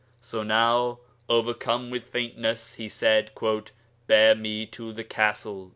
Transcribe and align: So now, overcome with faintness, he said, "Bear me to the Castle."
So 0.19 0.41
now, 0.41 0.97
overcome 1.29 1.91
with 1.91 2.09
faintness, 2.09 2.73
he 2.73 2.89
said, 2.89 3.29
"Bear 4.07 4.33
me 4.33 4.65
to 4.65 4.91
the 4.91 5.03
Castle." 5.03 5.69